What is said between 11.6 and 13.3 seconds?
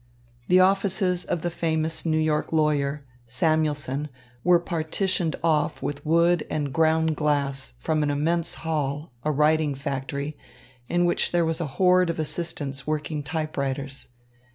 a horde of assistants working